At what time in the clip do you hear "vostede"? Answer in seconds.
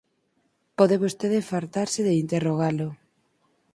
1.03-1.47